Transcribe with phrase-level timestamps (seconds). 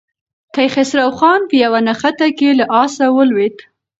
[0.55, 3.55] کیخسرو خان په یوه نښته کې له آسه ولوېد.